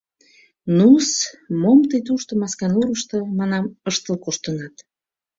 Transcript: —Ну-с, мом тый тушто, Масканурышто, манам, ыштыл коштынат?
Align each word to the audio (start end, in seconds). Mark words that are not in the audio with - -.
—Ну-с, 0.77 1.11
мом 1.61 1.79
тый 1.89 2.01
тушто, 2.07 2.31
Масканурышто, 2.41 3.17
манам, 3.37 3.65
ыштыл 3.89 4.15
коштынат? 4.25 4.75